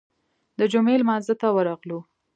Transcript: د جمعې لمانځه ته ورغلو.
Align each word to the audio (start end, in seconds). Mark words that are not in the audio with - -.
د 0.59 0.61
جمعې 0.71 0.95
لمانځه 1.01 1.33
ته 1.41 1.47
ورغلو. 1.55 1.99